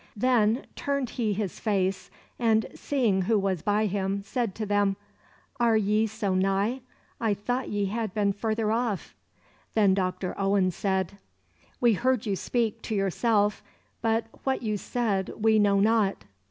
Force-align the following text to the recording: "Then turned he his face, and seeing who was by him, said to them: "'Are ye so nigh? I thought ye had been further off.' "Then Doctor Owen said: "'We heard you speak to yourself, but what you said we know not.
"Then 0.15 0.65
turned 0.75 1.11
he 1.11 1.31
his 1.31 1.59
face, 1.59 2.09
and 2.39 2.65
seeing 2.73 3.21
who 3.21 3.37
was 3.37 3.61
by 3.61 3.85
him, 3.85 4.23
said 4.23 4.55
to 4.55 4.65
them: 4.65 4.95
"'Are 5.59 5.77
ye 5.77 6.07
so 6.07 6.33
nigh? 6.33 6.81
I 7.19 7.35
thought 7.35 7.69
ye 7.69 7.85
had 7.85 8.11
been 8.11 8.33
further 8.33 8.71
off.' 8.71 9.13
"Then 9.75 9.93
Doctor 9.93 10.33
Owen 10.39 10.71
said: 10.71 11.19
"'We 11.79 11.93
heard 11.93 12.25
you 12.25 12.35
speak 12.35 12.81
to 12.81 12.95
yourself, 12.95 13.63
but 14.01 14.25
what 14.43 14.63
you 14.63 14.75
said 14.75 15.33
we 15.39 15.59
know 15.59 15.79
not. 15.79 16.23